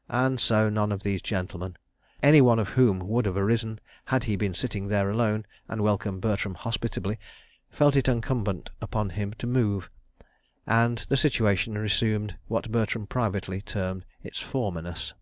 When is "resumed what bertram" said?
11.76-13.06